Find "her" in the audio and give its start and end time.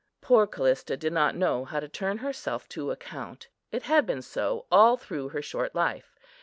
5.29-5.43